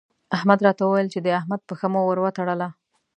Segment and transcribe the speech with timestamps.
[0.35, 2.69] احمد راته وويل چې د احمد پښه مو ور وتړله.